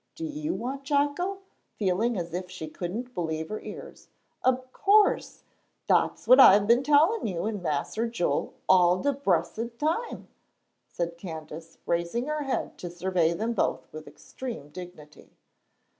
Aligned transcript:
"Do 0.15 0.25
you 0.25 0.55
want 0.55 0.83
Jocko?" 0.83 1.41
feeling 1.75 2.17
as 2.17 2.33
if 2.33 2.49
she 2.49 2.67
couldn't 2.67 3.13
believe 3.13 3.49
her 3.49 3.59
ears. 3.61 4.07
"Ob 4.43 4.71
course; 4.71 5.43
dat's 5.87 6.27
what 6.27 6.39
I've 6.39 6.65
been 6.65 6.81
tellin' 6.81 7.27
you 7.27 7.45
and 7.45 7.61
Mas'r 7.61 8.07
Joel 8.07 8.55
all 8.67 8.97
de 8.97 9.13
bressed 9.13 9.77
time," 9.77 10.27
said 10.87 11.19
Candace, 11.19 11.77
raising 11.85 12.25
her 12.25 12.41
head 12.45 12.79
to 12.79 12.89
survey 12.89 13.33
them 13.33 13.53
both 13.53 13.87
with 13.93 14.07
extreme 14.07 14.69
dignity. 14.69 15.37